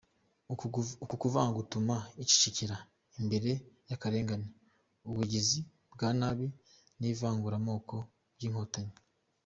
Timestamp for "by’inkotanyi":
8.35-8.95